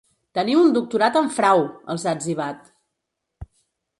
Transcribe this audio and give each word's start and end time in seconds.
Teniu 0.35 0.61
un 0.61 0.71
doctorat 0.77 1.19
en 1.19 1.29
frau!, 1.35 1.61
els 1.95 2.07
ha 2.09 2.15
etzibat. 2.19 2.67